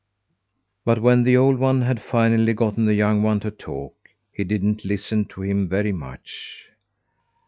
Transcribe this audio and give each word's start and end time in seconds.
But 0.83 0.99
when 0.99 1.21
the 1.21 1.37
old 1.37 1.59
one 1.59 1.83
had 1.83 2.01
finally 2.01 2.53
gotten 2.55 2.87
the 2.87 2.95
young 2.95 3.21
one 3.21 3.39
to 3.41 3.51
talk, 3.51 3.93
he 4.31 4.43
didn't 4.43 4.83
listen 4.83 5.25
to 5.25 5.43
him 5.43 5.67
very 5.69 5.91
much. 5.91 6.65